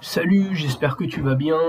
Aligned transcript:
Salut, 0.00 0.56
j'espère 0.56 0.96
que 0.96 1.04
tu 1.04 1.20
vas 1.20 1.36
bien. 1.36 1.60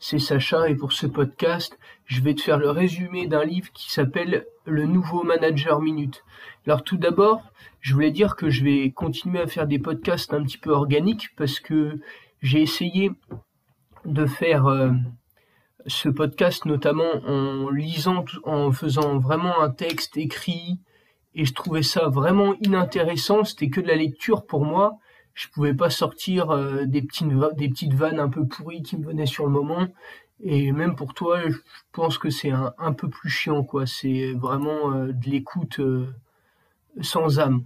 C'est 0.00 0.18
Sacha 0.18 0.68
et 0.68 0.74
pour 0.74 0.92
ce 0.92 1.06
podcast, 1.06 1.78
je 2.06 2.22
vais 2.22 2.34
te 2.34 2.40
faire 2.40 2.58
le 2.58 2.70
résumé 2.70 3.28
d'un 3.28 3.44
livre 3.44 3.70
qui 3.72 3.92
s'appelle 3.92 4.46
Le 4.64 4.86
nouveau 4.86 5.22
manager 5.22 5.80
minute. 5.80 6.24
Alors 6.66 6.82
tout 6.82 6.96
d'abord, 6.96 7.52
je 7.80 7.94
voulais 7.94 8.10
dire 8.10 8.34
que 8.34 8.50
je 8.50 8.64
vais 8.64 8.90
continuer 8.90 9.40
à 9.40 9.46
faire 9.46 9.68
des 9.68 9.78
podcasts 9.78 10.34
un 10.34 10.42
petit 10.42 10.58
peu 10.58 10.70
organiques 10.70 11.28
parce 11.36 11.60
que 11.60 12.00
j'ai 12.42 12.62
essayé 12.62 13.12
de 14.04 14.26
faire 14.26 14.66
euh, 14.66 14.90
ce 15.86 16.08
podcast 16.08 16.64
notamment 16.64 17.22
en 17.26 17.68
lisant, 17.70 18.24
en 18.44 18.72
faisant 18.72 19.18
vraiment 19.18 19.60
un 19.60 19.70
texte 19.70 20.16
écrit 20.16 20.78
et 21.34 21.44
je 21.44 21.54
trouvais 21.54 21.82
ça 21.82 22.08
vraiment 22.08 22.54
inintéressant. 22.60 23.44
C'était 23.44 23.68
que 23.68 23.80
de 23.80 23.88
la 23.88 23.96
lecture 23.96 24.46
pour 24.46 24.64
moi. 24.64 24.98
Je 25.34 25.48
pouvais 25.48 25.74
pas 25.74 25.90
sortir 25.90 26.50
euh, 26.50 26.84
des 26.84 27.02
petites 27.02 27.28
des 27.56 27.68
petites 27.68 27.94
vannes 27.94 28.20
un 28.20 28.28
peu 28.28 28.46
pourries 28.46 28.82
qui 28.82 28.96
me 28.96 29.04
venaient 29.04 29.26
sur 29.26 29.44
le 29.44 29.50
moment. 29.50 29.88
Et 30.40 30.72
même 30.72 30.94
pour 30.94 31.14
toi 31.14 31.40
je 31.48 31.56
pense 31.92 32.18
que 32.18 32.30
c'est 32.30 32.50
un, 32.50 32.72
un 32.78 32.92
peu 32.92 33.08
plus 33.08 33.30
chiant 33.30 33.64
quoi. 33.64 33.86
C'est 33.86 34.32
vraiment 34.32 34.92
euh, 34.92 35.12
de 35.12 35.28
l'écoute 35.28 35.80
euh, 35.80 36.06
sans 37.00 37.40
âme. 37.40 37.64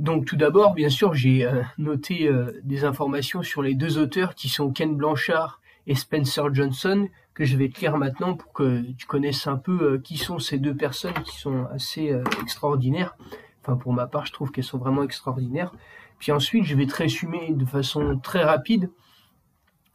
Donc 0.00 0.26
tout 0.26 0.36
d'abord 0.36 0.74
bien 0.74 0.88
sûr 0.88 1.14
j'ai 1.14 1.48
noté 1.78 2.28
des 2.64 2.84
informations 2.84 3.42
sur 3.42 3.62
les 3.62 3.74
deux 3.74 3.98
auteurs 3.98 4.34
qui 4.34 4.48
sont 4.48 4.72
Ken 4.72 4.96
Blanchard 4.96 5.60
et 5.86 5.94
Spencer 5.94 6.52
Johnson 6.52 7.08
que 7.34 7.44
je 7.44 7.56
vais 7.56 7.68
te 7.68 7.80
lire 7.80 7.96
maintenant 7.96 8.34
pour 8.34 8.52
que 8.52 8.82
tu 8.92 9.06
connaisses 9.06 9.46
un 9.46 9.56
peu 9.56 9.98
qui 9.98 10.18
sont 10.18 10.38
ces 10.38 10.58
deux 10.58 10.74
personnes 10.74 11.14
qui 11.24 11.36
sont 11.38 11.66
assez 11.72 12.14
extraordinaires. 12.42 13.16
Enfin 13.62 13.76
pour 13.76 13.92
ma 13.92 14.06
part 14.06 14.26
je 14.26 14.32
trouve 14.32 14.50
qu'elles 14.50 14.64
sont 14.64 14.78
vraiment 14.78 15.02
extraordinaires. 15.02 15.72
Puis 16.18 16.30
ensuite, 16.30 16.64
je 16.64 16.76
vais 16.76 16.86
te 16.86 16.94
résumer 16.94 17.52
de 17.52 17.64
façon 17.64 18.16
très 18.18 18.44
rapide 18.44 18.90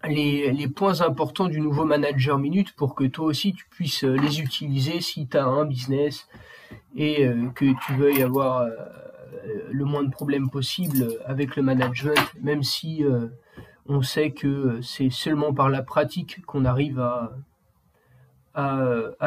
les, 0.06 0.68
points 0.68 1.02
importants 1.02 1.48
du 1.48 1.60
nouveau 1.60 1.86
manager 1.86 2.38
minute 2.38 2.74
pour 2.74 2.96
que 2.96 3.04
toi 3.06 3.26
aussi 3.26 3.54
tu 3.54 3.66
puisses 3.70 4.04
euh, 4.04 4.16
les 4.16 4.42
utiliser 4.42 5.02
si 5.02 5.28
tu 5.28 5.38
as 5.38 5.46
un 5.46 5.66
business 5.66 6.28
et 6.96 7.26
euh, 7.26 7.48
que 7.56 7.66
tu 7.86 7.94
veuilles 7.96 8.22
avoir 8.22 8.60
euh, 8.60 8.70
le 9.72 9.86
moins 9.86 10.04
de 10.04 10.12
problèmes 10.12 10.50
possible 10.50 11.08
avec 11.26 11.56
le 11.56 11.64
management, 11.64 12.20
même 12.42 12.64
si 12.64 13.04
on 13.90 14.02
sait 14.02 14.32
que 14.32 14.80
c'est 14.82 15.10
seulement 15.10 15.54
par 15.54 15.70
la 15.70 15.82
pratique 15.82 16.46
qu'on 16.46 16.66
arrive 16.66 17.00
à, 17.00 17.32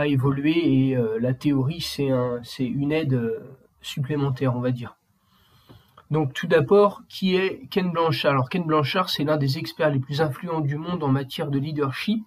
évoluer 0.06 0.90
et 0.90 0.98
la 1.20 1.34
théorie 1.34 1.80
c'est 1.80 2.10
un, 2.10 2.40
une 2.58 2.90
aide 2.92 3.40
supplémentaire, 3.80 4.56
on 4.56 4.60
va 4.60 4.72
dire. 4.72 4.96
Donc 6.10 6.32
tout 6.34 6.48
d'abord, 6.48 7.02
qui 7.08 7.36
est 7.36 7.68
Ken 7.70 7.90
Blanchard? 7.90 8.32
Alors 8.32 8.48
Ken 8.48 8.64
Blanchard, 8.64 9.10
c'est 9.10 9.22
l'un 9.22 9.36
des 9.36 9.58
experts 9.58 9.90
les 9.90 10.00
plus 10.00 10.20
influents 10.20 10.60
du 10.60 10.76
monde 10.76 11.04
en 11.04 11.08
matière 11.08 11.50
de 11.50 11.58
leadership. 11.58 12.24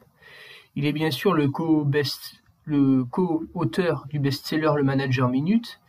Il 0.76 0.86
est 0.86 0.94
bien 0.94 1.12
sûr 1.12 1.34
le 1.34 1.50
co-auteur 3.04 4.06
du 4.10 4.20
best-seller 4.20 4.72
Le 4.78 4.84
Manager 4.84 5.28
Minute, 5.28 5.82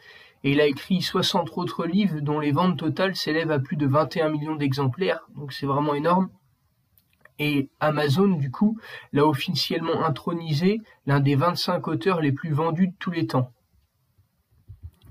et 0.45 0.53
il 0.53 0.61
a 0.61 0.67
écrit 0.67 1.00
60 1.00 1.50
autres 1.56 1.87
livres 1.87 2.20
dont 2.20 2.39
les 2.39 2.53
ventes 2.53 2.78
totales 2.78 3.17
s'élèvent 3.17 3.50
à 3.50 3.59
plus 3.59 3.77
de 3.77 3.87
21 3.87 4.28
millions 4.28 4.56
d'exemplaires, 4.56 5.27
donc 5.34 5.55
c'est 5.55 5.67
vraiment 5.67 5.95
énorme. 5.95 6.28
Et 7.39 7.70
Amazon, 7.81 8.28
du 8.28 8.51
coup, 8.51 8.78
l'a 9.12 9.27
officiellement 9.27 10.05
intronisé 10.05 10.83
l'un 11.06 11.20
des 11.20 11.34
25 11.34 11.89
auteurs 11.89 12.20
les 12.20 12.31
plus 12.31 12.53
vendus 12.53 12.89
de 12.89 12.95
tous 12.98 13.11
les 13.11 13.27
temps. 13.27 13.51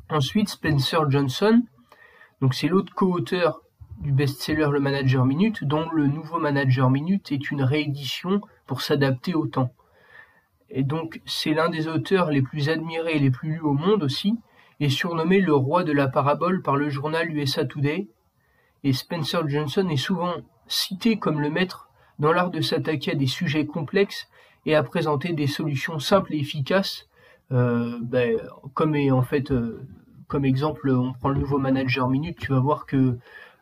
Ensuite, 0.09 0.49
Spencer 0.49 1.09
Johnson, 1.09 1.63
donc 2.39 2.53
c'est 2.53 2.67
l'autre 2.67 2.93
co-auteur 2.93 3.61
du 3.97 4.11
best-seller 4.11 4.67
Le 4.71 4.79
Manager 4.79 5.25
Minute, 5.25 5.63
dont 5.63 5.89
le 5.89 6.05
nouveau 6.05 6.39
Manager 6.39 6.91
Minute 6.91 7.31
est 7.31 7.49
une 7.49 7.63
réédition 7.63 8.41
pour 8.67 8.81
s'adapter 8.81 9.33
au 9.33 9.47
temps. 9.47 9.73
Et 10.69 10.83
donc 10.83 11.21
c'est 11.25 11.53
l'un 11.53 11.69
des 11.69 11.87
auteurs 11.87 12.29
les 12.29 12.41
plus 12.41 12.69
admirés 12.69 13.15
et 13.15 13.19
les 13.19 13.31
plus 13.31 13.53
lus 13.53 13.61
au 13.61 13.73
monde 13.73 14.03
aussi, 14.03 14.37
et 14.79 14.89
surnommé 14.89 15.39
le 15.39 15.53
roi 15.53 15.83
de 15.83 15.91
la 15.91 16.07
parabole 16.07 16.61
par 16.61 16.75
le 16.75 16.89
journal 16.89 17.31
USA 17.31 17.65
Today. 17.65 18.07
Et 18.83 18.93
Spencer 18.93 19.47
Johnson 19.47 19.87
est 19.89 19.97
souvent 19.97 20.35
cité 20.67 21.17
comme 21.17 21.41
le 21.41 21.49
maître 21.49 21.89
dans 22.19 22.31
l'art 22.31 22.51
de 22.51 22.61
s'attaquer 22.61 23.11
à 23.11 23.15
des 23.15 23.27
sujets 23.27 23.65
complexes 23.65 24.27
et 24.65 24.75
à 24.75 24.83
présenter 24.83 25.33
des 25.33 25.47
solutions 25.47 25.99
simples 25.99 26.33
et 26.33 26.39
efficaces, 26.39 27.07
euh, 27.51 27.97
ben, 28.01 28.39
comme 28.73 28.95
est 28.95 29.11
en 29.11 29.21
fait 29.21 29.51
euh, 29.51 29.85
comme 30.27 30.45
exemple, 30.45 30.89
on 30.89 31.13
prend 31.13 31.29
le 31.29 31.39
nouveau 31.39 31.59
manager 31.59 32.09
minute, 32.09 32.39
tu 32.39 32.51
vas 32.51 32.59
voir 32.59 32.85
que 32.85 33.17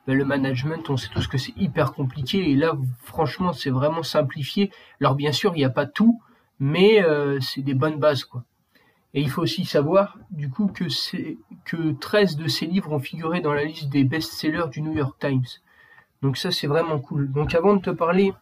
ben, 0.08 0.18
le 0.18 0.26
management, 0.26 0.90
on 0.90 0.98
sait 0.98 1.10
tous 1.14 1.28
que 1.28 1.38
c'est 1.38 1.56
hyper 1.58 1.94
compliqué. 1.94 2.50
Et 2.50 2.56
là, 2.56 2.78
franchement, 3.04 3.54
c'est 3.54 3.70
vraiment 3.70 4.04
simplifié. 4.04 4.72
Alors 5.00 5.16
bien 5.16 5.32
sûr, 5.32 5.52
il 5.56 5.60
n'y 5.60 5.66
a 5.66 5.70
pas 5.70 5.86
tout, 5.86 6.22
mais 6.60 7.04
euh, 7.04 7.40
c'est 7.40 7.62
des 7.62 7.74
bonnes 7.74 8.00
bases, 8.00 8.24
quoi. 8.24 8.44
Et 9.14 9.22
il 9.22 9.30
faut 9.30 9.42
aussi 9.42 9.66
savoir, 9.66 10.18
du 10.30 10.50
coup, 10.50 10.68
que, 10.68 10.88
c'est, 10.88 11.38
que 11.66 11.92
13 11.92 12.38
de 12.38 12.48
ces 12.48 12.66
livres 12.66 12.92
ont 12.92 13.00
figuré 13.00 13.42
dans 13.42 13.54
la 13.54 13.66
liste 13.66 13.90
des 13.90 14.04
best-sellers 14.04 14.70
du 14.72 14.82
New 14.82 14.94
York 14.94 15.18
Times. 15.20 15.46
Donc 16.22 16.38
ça, 16.38 16.52
c'est 16.52 16.68
vraiment 16.68 17.00
cool. 17.00 17.32
Donc 17.32 17.54
avant 17.54 17.76
de 17.76 17.82
te 17.82 17.90
parler 17.90 18.34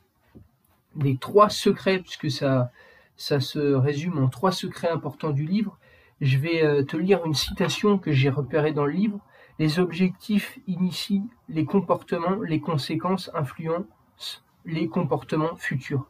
des 0.95 1.17
trois 1.17 1.49
secrets, 1.49 1.99
puisque 1.99 2.29
ça, 2.29 2.71
ça 3.17 3.39
se 3.39 3.59
résume 3.59 4.19
en 4.19 4.27
trois 4.27 4.51
secrets 4.51 4.89
importants 4.89 5.31
du 5.31 5.45
livre, 5.45 5.77
je 6.21 6.37
vais 6.37 6.63
euh, 6.63 6.83
te 6.83 6.97
lire 6.97 7.25
une 7.25 7.33
citation 7.33 7.97
que 7.97 8.11
j'ai 8.11 8.29
repérée 8.29 8.73
dans 8.73 8.85
le 8.85 8.91
livre. 8.91 9.19
Les 9.57 9.79
objectifs 9.79 10.59
initient 10.67 11.27
les 11.47 11.65
comportements, 11.65 12.41
les 12.41 12.59
conséquences 12.59 13.31
influencent 13.33 14.41
les 14.65 14.87
comportements 14.87 15.55
futurs. 15.55 16.05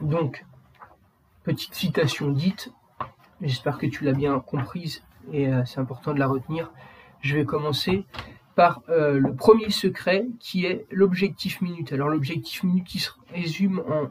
Donc, 0.00 0.44
petite 1.46 1.74
citation 1.74 2.32
dite, 2.32 2.72
j'espère 3.40 3.78
que 3.78 3.86
tu 3.86 4.02
l'as 4.02 4.12
bien 4.12 4.40
comprise 4.40 5.04
et 5.32 5.46
euh, 5.46 5.64
c'est 5.64 5.78
important 5.78 6.12
de 6.12 6.18
la 6.18 6.26
retenir. 6.26 6.72
Je 7.20 7.36
vais 7.36 7.44
commencer 7.44 8.04
par 8.56 8.82
euh, 8.88 9.20
le 9.20 9.32
premier 9.32 9.70
secret 9.70 10.26
qui 10.40 10.66
est 10.66 10.86
l'objectif 10.90 11.60
minute. 11.60 11.92
Alors 11.92 12.08
l'objectif 12.08 12.64
minute 12.64 12.84
qui 12.84 12.98
se 12.98 13.10
résume 13.32 13.80
en 13.88 14.10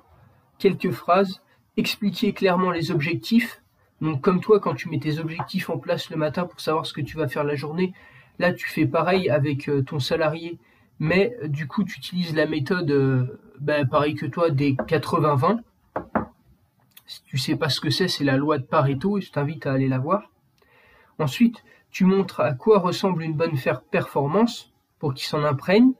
quelques 0.59 0.91
phrases 0.91 1.41
expliquer 1.75 2.31
clairement 2.31 2.72
les 2.72 2.90
objectifs. 2.90 3.62
Donc 4.00 4.22
comme 4.22 4.40
toi, 4.40 4.62
quand 4.62 4.74
tu 4.74 4.88
mets 4.88 5.00
tes 5.00 5.19
objectifs 5.19 5.69
en 5.69 5.78
place 5.78 6.09
le 6.09 6.16
matin 6.16 6.45
pour 6.45 6.62
savoir 6.62 6.85
ce 6.85 6.94
que 6.94 7.01
tu 7.01 7.18
vas 7.18 7.28
faire 7.28 7.44
la 7.44 7.56
journée, 7.56 7.91
là 8.40 8.53
tu 8.53 8.69
fais 8.69 8.85
pareil 8.85 9.29
avec 9.29 9.68
euh, 9.68 9.84
ton 9.84 10.00
salarié, 10.00 10.57
mais 11.00 11.35
du 11.44 11.68
coup 11.68 11.84
tu 11.84 11.97
utilises 11.97 12.34
la 12.34 12.45
méthode 12.45 13.38
ben, 13.59 13.85
pareil 13.85 14.16
que 14.16 14.25
toi 14.25 14.51
des 14.51 14.75
80-20. 14.75 15.59
Si 17.06 17.22
tu 17.24 17.38
sais 17.38 17.56
pas 17.56 17.70
ce 17.70 17.80
que 17.80 17.90
c'est, 17.90 18.08
c'est 18.08 18.24
la 18.24 18.38
loi 18.38 18.58
de 18.58 18.64
Pareto 18.64 19.18
et 19.18 19.22
je 19.22 19.32
t'invite 19.32 19.66
à 19.68 19.74
aller 19.74 19.88
la 19.88 20.00
voir. 20.00 20.32
Ensuite, 21.20 21.64
tu 21.92 22.06
montres 22.06 22.40
à 22.42 22.54
quoi 22.54 22.80
ressemble 22.80 23.24
une 23.24 23.34
bonne 23.34 23.58
performance 23.92 24.74
pour 25.00 25.14
qu'il 25.14 25.28
s'en 25.28 25.44
imprègne. 25.44 25.94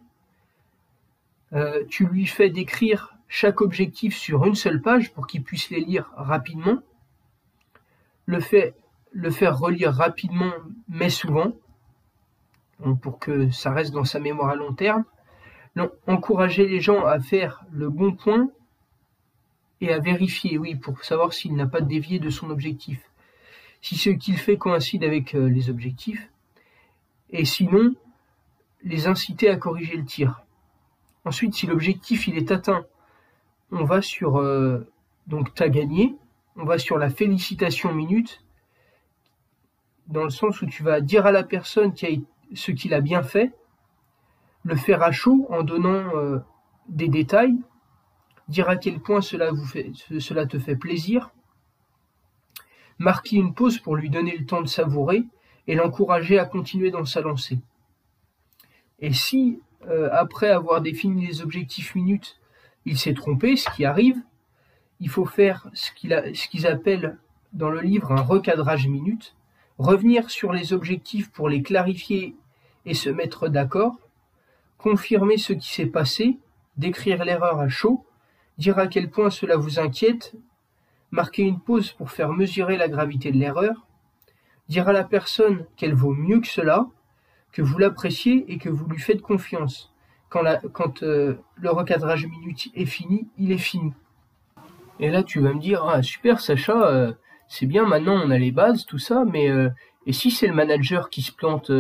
tu 1.90 2.06
lui 2.08 2.26
fais 2.26 2.50
décrire 2.50 3.16
chaque 3.28 3.62
objectif 3.62 4.16
sur 4.16 4.46
une 4.46 4.56
seule 4.56 4.82
page 4.82 5.14
pour 5.14 5.28
qu'il 5.28 5.44
puisse 5.44 5.70
les 5.70 5.80
lire 5.80 6.12
rapidement, 6.16 6.80
le 8.28 8.40
faire 8.40 9.58
relire 9.58 9.94
rapidement 9.94 10.52
mais 10.90 11.10
souvent, 11.10 11.54
pour 13.02 13.20
que 13.20 13.50
ça 13.52 13.72
reste 13.72 13.94
dans 13.94 14.04
sa 14.04 14.20
mémoire 14.20 14.50
à 14.50 14.56
long 14.56 14.74
terme, 14.74 15.06
encourager 16.08 16.68
les 16.68 16.82
gens 16.82 17.06
à 17.06 17.20
faire 17.20 17.64
le 17.72 17.90
bon 17.90 18.14
point 18.14 18.50
à 19.92 20.00
vérifier, 20.00 20.58
oui, 20.58 20.76
pour 20.76 21.04
savoir 21.04 21.34
s'il 21.34 21.56
n'a 21.56 21.68
pas 21.68 21.82
dévié 21.82 22.20
de 22.20 22.30
son 22.30 22.50
objectif. 22.50 23.02
Si 23.82 23.98
ce 23.98 24.10
qu'il 24.10 24.38
fait 24.38 24.58
coïncide 24.58 25.04
avec 25.04 25.36
euh, 25.36 25.48
les 25.48 25.70
objectifs, 25.70 26.30
et 27.30 27.46
sinon, 27.46 27.94
les 28.84 29.08
inciter 29.08 29.50
à 29.50 29.56
corriger 29.56 29.98
le 29.98 30.06
tir. 30.06 30.44
Ensuite, 31.26 31.56
si 31.56 31.66
l'objectif 31.66 32.28
il 32.28 32.38
est 32.38 32.52
atteint 32.52 32.86
on 33.72 33.84
va 33.84 34.02
sur 34.02 34.38
euh, 34.38 34.88
donc 35.28 35.54
t'as 35.54 35.70
gagné, 35.70 36.16
on 36.56 36.66
va 36.66 36.78
sur 36.78 36.98
la 36.98 37.10
félicitation 37.10 37.94
minute, 37.94 38.44
dans 40.08 40.24
le 40.24 40.30
sens 40.30 40.62
où 40.62 40.66
tu 40.66 40.84
vas 40.84 41.02
dire 41.02 41.26
à 41.26 41.32
la 41.32 41.44
personne 41.44 41.94
qui 41.94 42.06
a, 42.06 42.10
ce 42.54 42.72
qu'il 42.72 42.94
a 42.94 43.02
bien 43.02 43.24
fait, 43.24 43.52
le 44.64 44.76
faire 44.76 45.02
à 45.04 45.12
chaud 45.12 45.48
en 45.50 45.64
donnant 45.64 46.16
euh, 46.16 46.40
des 46.88 47.08
détails, 47.08 47.56
dire 48.48 48.70
à 48.70 48.76
quel 48.76 49.00
point 49.00 49.22
cela, 49.22 49.52
vous 49.52 49.66
fait, 49.66 49.92
cela 50.20 50.46
te 50.46 50.60
fait 50.60 50.76
plaisir, 50.76 51.32
marquer 53.00 53.38
une 53.38 53.54
pause 53.54 53.80
pour 53.80 53.96
lui 53.96 54.10
donner 54.10 54.38
le 54.38 54.46
temps 54.46 54.62
de 54.62 54.68
savourer 54.68 55.24
et 55.68 55.76
l'encourager 55.76 56.40
à 56.40 56.46
continuer 56.46 56.92
dans 56.92 57.06
sa 57.06 57.22
lancée. 57.22 57.60
Et 59.00 59.14
si, 59.14 59.60
euh, 59.88 60.10
après 60.12 60.50
avoir 60.50 60.82
défini 60.82 61.28
les 61.28 61.42
objectifs 61.42 61.96
minutes, 61.96 62.40
il 62.86 62.98
s'est 62.98 63.14
trompé, 63.14 63.56
ce 63.56 63.70
qui 63.72 63.84
arrive, 63.84 64.18
il 65.00 65.10
faut 65.10 65.26
faire 65.26 65.68
ce 65.74 65.92
qu'ils 65.92 66.68
appellent 66.68 67.18
dans 67.54 67.70
le 67.70 67.82
livre 67.82 68.12
un 68.12 68.22
recadrage 68.22 68.88
minute, 68.88 69.36
revenir 69.78 70.30
sur 70.30 70.54
les 70.54 70.72
objectifs 70.72 71.32
pour 71.32 71.50
les 71.50 71.62
clarifier 71.62 72.36
et 72.86 72.94
se 72.94 73.10
mettre 73.10 73.50
d'accord, 73.50 73.96
confirmer 74.78 75.38
ce 75.38 75.54
qui 75.54 75.74
s'est 75.74 75.86
passé, 75.88 76.38
décrire 76.78 77.26
l'erreur 77.26 77.60
à 77.60 77.68
chaud, 77.68 78.06
dire 78.58 78.80
à 78.80 78.88
quel 78.88 79.10
point 79.10 79.30
cela 79.30 79.58
vous 79.58 79.80
inquiète, 79.80 80.34
marquer 81.12 81.44
une 81.44 81.60
pause 81.60 81.92
pour 81.92 82.12
faire 82.12 82.32
mesurer 82.32 82.78
la 82.78 82.88
gravité 82.88 83.32
de 83.32 83.38
l'erreur, 83.38 83.86
dire 84.68 84.88
à 84.88 84.94
la 84.94 85.04
personne 85.04 85.66
qu'elle 85.76 85.94
vaut 85.94 86.14
mieux 86.14 86.40
que 86.40 86.48
cela, 86.48 86.88
que 87.52 87.62
vous 87.62 87.78
l'appréciez 87.78 88.52
et 88.52 88.58
que 88.58 88.70
vous 88.70 88.86
lui 88.86 89.00
faites 89.00 89.22
confiance. 89.22 89.94
Quand, 90.30 91.04
euh, 91.04 91.36
le 91.56 91.70
recadrage 91.70 92.28
minute 92.28 92.70
est 92.76 92.86
fini, 92.86 93.28
il 93.38 93.54
est 93.54 93.58
fini. 93.58 93.94
Et 95.00 95.10
là, 95.10 95.24
tu 95.24 95.40
vas 95.40 95.54
me 95.54 95.60
dire, 95.60 95.86
ah 95.86 96.02
super 96.02 96.42
Sacha, 96.42 96.88
euh, 96.88 97.14
c'est 97.48 97.66
bien, 97.66 97.86
maintenant 97.86 98.20
on 98.22 98.32
a 98.32 98.38
les 98.38 98.52
bases, 98.52 98.86
tout 98.86 98.98
ça, 98.98 99.24
mais 99.26 99.50
euh, 99.50 99.70
et 100.06 100.12
si 100.12 100.32
c'est 100.32 100.48
le 100.48 100.54
manager 100.54 101.10
qui 101.10 101.22
se 101.22 101.32
plante, 101.32 101.72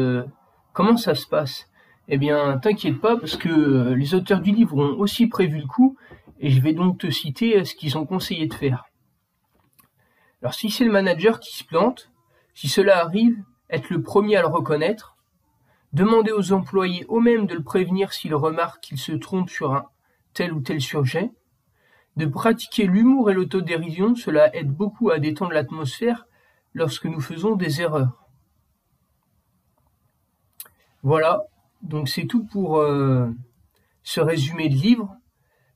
comment 0.74 0.98
ça 0.98 1.16
se 1.16 1.28
passe? 1.28 1.70
Eh 2.08 2.18
bien, 2.18 2.58
t'inquiète 2.58 3.00
pas, 3.00 3.18
parce 3.18 3.36
que 3.36 3.94
les 3.94 4.16
auteurs 4.16 4.42
du 4.42 4.52
livre 4.52 4.78
ont 4.78 4.98
aussi 5.00 5.28
prévu 5.28 5.60
le 5.60 5.68
coup, 5.68 5.98
et 6.40 6.50
je 6.50 6.62
vais 6.62 6.74
donc 6.74 7.00
te 7.00 7.10
citer 7.10 7.64
ce 7.66 7.76
qu'ils 7.76 7.98
ont 7.98 8.06
conseillé 8.06 8.48
de 8.48 8.54
faire. 8.54 8.86
Alors 10.42 10.54
si 10.54 10.70
c'est 10.70 10.86
le 10.86 10.92
manager 10.92 11.40
qui 11.40 11.56
se 11.56 11.64
plante, 11.64 12.12
si 12.54 12.68
cela 12.68 13.00
arrive, 13.00 13.38
être 13.70 13.90
le 13.90 14.02
premier 14.02 14.36
à 14.36 14.42
le 14.42 14.48
reconnaître, 14.48 15.16
demander 15.94 16.32
aux 16.32 16.52
employés 16.52 17.06
eux-mêmes 17.10 17.48
de 17.48 17.56
le 17.56 17.64
prévenir 17.64 18.14
s'ils 18.14 18.36
remarquent 18.36 18.82
qu'il 18.82 18.98
se 18.98 19.14
trompe 19.14 19.50
sur 19.50 19.74
un 19.74 19.86
tel 20.34 20.54
ou 20.54 20.62
tel 20.62 20.82
sujet, 20.82 21.32
de 22.18 22.26
pratiquer 22.26 22.86
l'humour 22.86 23.30
et 23.30 23.34
l'autodérision, 23.34 24.16
cela 24.16 24.56
aide 24.56 24.72
beaucoup 24.72 25.10
à 25.10 25.20
détendre 25.20 25.52
l'atmosphère 25.52 26.28
lorsque 26.74 27.06
nous 27.06 27.22
faisons 27.22 27.56
des 27.56 27.82
erreurs. 27.82 28.26
Voilà, 31.04 31.44
donc 31.82 32.10
c'est 32.10 32.26
tout 32.26 32.44
pour 32.46 32.78
euh, 32.78 33.30
ce 34.04 34.22
résumé 34.22 34.70
de 34.70 34.76
livre. 34.76 35.16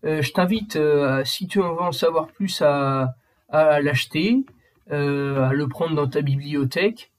Euh, 0.05 0.21
je 0.21 0.31
t'invite, 0.31 0.75
euh, 0.75 1.23
si 1.25 1.47
tu 1.47 1.59
veux 1.59 1.65
en 1.65 1.91
savoir 1.91 2.27
plus, 2.27 2.61
à, 2.61 3.15
l'acheter, 3.51 4.45
à 4.89 5.53
le 5.53 5.67
prendre 5.67 5.95
dans 5.95 6.07
ta 6.07 6.21
bibliothèque, 6.21 7.11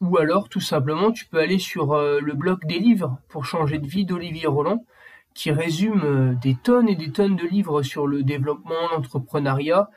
ou 0.00 0.18
alors 0.18 0.48
tout 0.48 0.60
simplement 0.60 1.10
tu 1.10 1.26
peux 1.26 1.38
aller 1.38 1.58
sur 1.58 1.94
le 1.96 2.32
blog 2.32 2.66
des 2.66 2.78
livres 2.78 3.18
pour 3.28 3.44
changer 3.44 3.78
de 3.78 3.86
vie 3.86 4.04
d'Olivier 4.04 4.46
Roland 4.46 4.84
qui 5.34 5.50
résume 5.50 6.02
euh, 6.04 6.34
des 6.34 6.54
tonnes 6.54 6.88
et 6.88 6.96
des 6.96 7.10
tonnes 7.12 7.36
de 7.36 7.46
livres 7.46 7.82
sur 7.82 8.06
le 8.06 8.22
développement, 8.22 8.88
l'entrepreneuriat, 8.92 9.88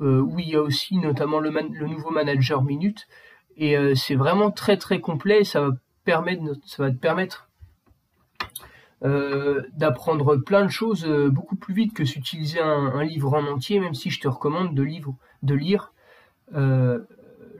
euh, 0.00 0.20
où 0.20 0.38
il 0.38 0.48
y 0.48 0.56
a 0.56 0.62
aussi 0.62 0.96
notamment 0.98 1.40
le, 1.40 1.50
nouveau 1.86 2.10
manager 2.10 2.62
minute. 2.62 3.08
Et 3.56 3.76
euh, 3.76 3.94
c'est 3.94 4.14
vraiment 4.14 4.50
très 4.50 4.76
très 4.76 5.00
complet. 5.00 5.44
Ça 5.44 5.60
va, 5.60 5.70
ça 6.66 6.82
va 6.82 6.90
te 6.90 6.96
permettre 6.96 7.48
d'apprendre 9.02 10.36
plein 10.36 10.64
de 10.64 10.70
choses 10.70 11.04
beaucoup 11.32 11.56
plus 11.56 11.74
vite 11.74 11.92
que 11.92 12.04
s'utiliser 12.04 12.60
un, 12.60 13.02
livre 13.02 13.34
en 13.34 13.44
entier, 13.46 13.80
même 13.80 13.94
si 13.94 14.10
je 14.10 14.20
te 14.20 14.28
recommande 14.28 14.74
de, 14.74 14.82
lire 15.54 15.92
le 16.52 17.06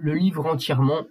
livre 0.01 0.47
entièrement. 0.47 1.03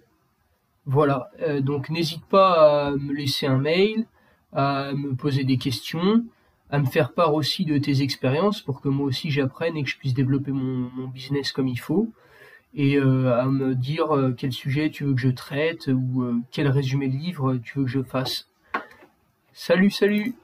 Voilà, 0.86 1.30
donc 1.60 1.90
n'hésite 1.90 2.24
pas 2.24 2.86
à 2.86 2.90
me 2.92 3.12
laisser 3.12 3.46
un 3.46 3.58
mail, 3.58 4.06
à 4.52 4.92
me 4.94 5.14
poser 5.14 5.44
des 5.44 5.58
questions, 5.58 6.24
à 6.72 6.78
me 6.78 6.86
faire 6.86 7.12
part 7.12 7.34
aussi 7.34 7.64
de 7.66 7.76
tes 7.78 8.02
expériences 8.02 8.62
pour 8.62 8.80
que 8.80 8.88
moi 8.88 9.06
aussi 9.06 9.30
j'apprenne 9.30 9.76
et 9.76 9.84
que 9.84 9.90
je 9.90 9.98
puisse 9.98 10.14
développer 10.14 10.52
mon, 10.52 10.88
business 11.08 11.52
comme 11.52 11.68
il 11.68 11.78
faut, 11.78 12.10
et 12.74 12.96
euh, 12.96 13.38
à 13.38 13.44
me 13.44 13.74
dire 13.74 14.16
euh, 14.16 14.32
quel 14.36 14.52
sujet 14.52 14.88
tu 14.88 15.04
veux 15.04 15.14
que 15.14 15.20
je 15.20 15.28
traite 15.28 15.88
ou 15.88 16.22
euh, 16.22 16.40
quel 16.50 16.68
résumé 16.68 17.08
de 17.08 17.16
livre 17.16 17.58
tu 17.62 17.78
veux 17.78 17.84
que 17.84 17.90
je 17.90 18.02
fasse. 18.02 18.48
Salut, 19.54 19.90
salut 19.90 20.34